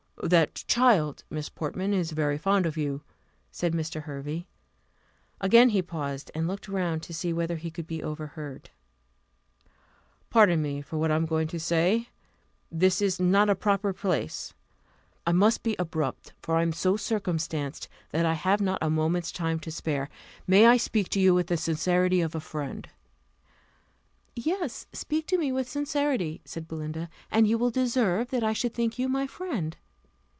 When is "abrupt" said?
15.79-16.33